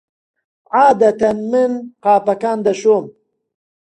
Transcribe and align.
عادەتەن 0.77 1.37
من 1.51 1.71
قاپەکان 2.03 2.59
دەشۆم. 2.65 3.05